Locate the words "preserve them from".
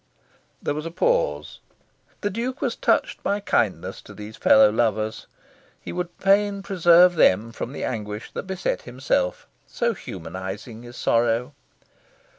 6.63-7.71